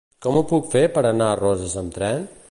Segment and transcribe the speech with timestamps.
[0.25, 2.25] Com ho puc fer per anar a Roses amb tren?